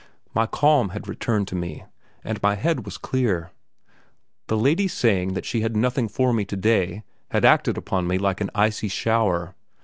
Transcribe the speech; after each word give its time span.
My 0.33 0.47
calm 0.47 0.89
had 0.89 1.07
returned 1.07 1.47
to 1.49 1.55
me, 1.55 1.83
and 2.23 2.41
my 2.41 2.55
head 2.55 2.85
was 2.85 2.97
clear. 2.97 3.51
The 4.47 4.57
lady's 4.57 4.93
saying 4.93 5.35
that 5.35 5.45
she 5.45 5.61
had 5.61 5.77
nothing 5.77 6.07
for 6.07 6.33
me 6.33 6.43
today 6.43 7.03
had 7.29 7.45
acted 7.45 7.77
upon 7.77 8.07
me 8.07 8.17
like 8.17 8.41
an 8.41 8.49
icy 8.55 8.87
shower. 8.87 9.53